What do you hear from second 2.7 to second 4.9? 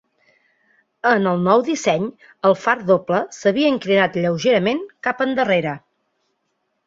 doble s'havia inclinat lleugerament